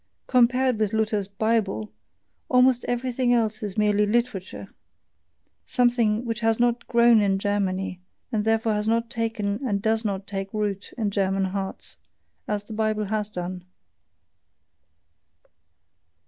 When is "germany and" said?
7.37-8.43